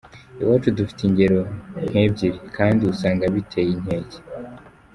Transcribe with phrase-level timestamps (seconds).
[0.41, 1.39] Iwacu dufite ingero
[1.89, 4.19] nk’ebyiri kandi usanga biteye inkeke.